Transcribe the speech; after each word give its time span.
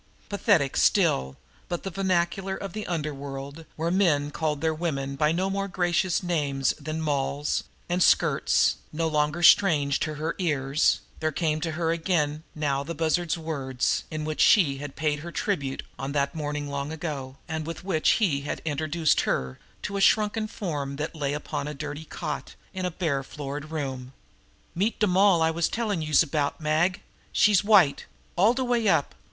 Pathetic 0.29 0.77
still, 0.77 1.37
but 1.69 1.83
the 1.83 1.91
vernacular 1.91 2.55
of 2.57 2.73
the 2.73 2.87
underworld 2.87 3.65
where 3.75 3.91
men 3.91 4.31
called 4.31 4.59
their 4.59 4.73
women 4.73 5.15
by 5.15 5.31
no 5.31 5.47
more 5.47 5.67
gracious 5.67 6.23
names 6.23 6.73
than 6.79 6.99
"molls" 7.03 7.65
and 7.87 8.01
"skirts" 8.01 8.77
no 8.91 9.07
longer 9.07 9.43
strange 9.43 9.99
to 9.99 10.15
her 10.15 10.33
ears, 10.39 11.01
there 11.19 11.31
came 11.31 11.61
to 11.61 11.73
her 11.73 11.91
again 11.91 12.41
now 12.55 12.81
the 12.83 12.95
Bussard's 12.95 13.37
words 13.37 14.03
in 14.09 14.25
which 14.25 14.41
he 14.43 14.79
had 14.79 14.95
paid 14.95 15.19
her 15.19 15.31
tribute 15.31 15.83
on 15.99 16.13
that 16.13 16.33
morning 16.33 16.67
long 16.67 16.91
ago, 16.91 17.37
and 17.47 17.67
with 17.67 17.83
which 17.83 18.13
he 18.13 18.41
had 18.41 18.59
introduced 18.65 19.21
her 19.21 19.59
to 19.83 19.97
a 19.97 20.01
shrunken 20.01 20.47
form 20.47 20.95
that 20.95 21.13
lay 21.13 21.33
upon 21.33 21.67
a 21.67 21.75
dirty 21.75 22.05
cot 22.05 22.55
in 22.73 22.85
the 22.85 22.91
barefloored 22.91 23.69
room: 23.69 24.13
"Meet 24.73 24.97
de 24.99 25.05
moll 25.05 25.43
I 25.43 25.51
was 25.51 25.69
tellin' 25.69 26.01
youse 26.01 26.23
about, 26.23 26.59
Mag. 26.59 27.01
She's 27.31 27.63
white 27.63 28.07
all 28.35 28.55
de 28.55 28.63
way 28.63 28.87
up. 28.87 29.13